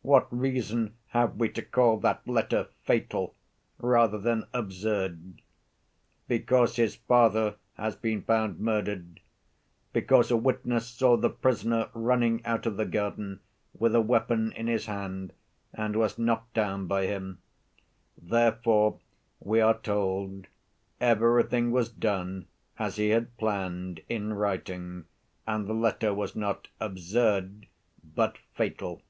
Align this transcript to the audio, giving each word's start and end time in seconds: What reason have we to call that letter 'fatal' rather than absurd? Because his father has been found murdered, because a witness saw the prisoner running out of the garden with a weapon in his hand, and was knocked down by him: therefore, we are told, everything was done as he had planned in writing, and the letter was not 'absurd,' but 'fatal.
What 0.00 0.28
reason 0.32 0.94
have 1.08 1.34
we 1.36 1.48
to 1.50 1.60
call 1.60 1.98
that 1.98 2.26
letter 2.26 2.68
'fatal' 2.84 3.34
rather 3.78 4.16
than 4.16 4.46
absurd? 4.54 5.42
Because 6.28 6.76
his 6.76 6.94
father 6.94 7.56
has 7.74 7.96
been 7.96 8.22
found 8.22 8.60
murdered, 8.60 9.18
because 9.92 10.30
a 10.30 10.36
witness 10.36 10.86
saw 10.86 11.16
the 11.16 11.28
prisoner 11.28 11.90
running 11.92 12.42
out 12.46 12.64
of 12.66 12.76
the 12.78 12.86
garden 12.86 13.40
with 13.76 13.94
a 13.96 14.00
weapon 14.00 14.52
in 14.52 14.66
his 14.68 14.86
hand, 14.86 15.32
and 15.74 15.96
was 15.96 16.18
knocked 16.20 16.54
down 16.54 16.86
by 16.86 17.06
him: 17.06 17.40
therefore, 18.16 19.00
we 19.40 19.60
are 19.60 19.76
told, 19.78 20.46
everything 21.00 21.70
was 21.72 21.88
done 21.90 22.46
as 22.78 22.96
he 22.96 23.08
had 23.10 23.36
planned 23.36 24.00
in 24.08 24.32
writing, 24.32 25.04
and 25.46 25.66
the 25.66 25.74
letter 25.74 26.14
was 26.14 26.34
not 26.36 26.68
'absurd,' 26.80 27.66
but 28.02 28.38
'fatal. 28.54 29.02